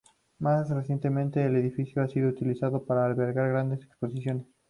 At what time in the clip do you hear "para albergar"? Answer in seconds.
2.83-3.49